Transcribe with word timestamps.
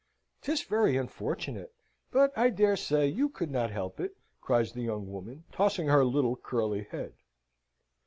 "'Tis 0.41 0.63
very 0.63 0.97
unfortunate; 0.97 1.75
but 2.09 2.35
I 2.35 2.49
dare 2.49 2.75
say 2.75 3.05
you 3.05 3.29
could 3.29 3.51
not 3.51 3.69
help 3.69 3.99
it," 3.99 4.17
cries 4.41 4.73
the 4.73 4.81
young 4.81 5.07
woman, 5.11 5.43
tossing 5.51 5.89
her 5.89 6.03
little 6.03 6.35
curly 6.35 6.85
head. 6.89 7.13